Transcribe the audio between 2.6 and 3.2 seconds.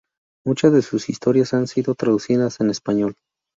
Español.